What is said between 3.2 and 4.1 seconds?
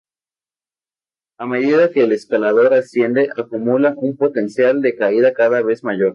acumula